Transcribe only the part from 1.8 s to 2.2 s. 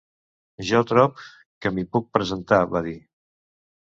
puc